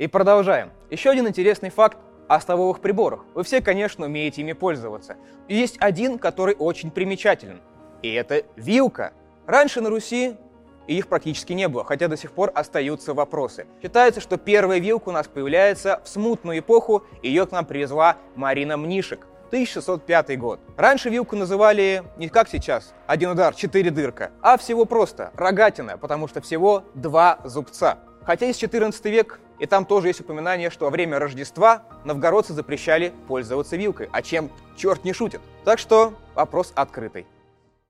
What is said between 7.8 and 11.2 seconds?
И это вилка. Раньше на Руси их